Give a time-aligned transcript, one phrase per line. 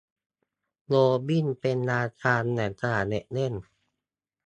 [0.87, 0.93] โร
[1.25, 3.53] เบิร์ตเป็นราชาแห่งสนามเด็กเล่น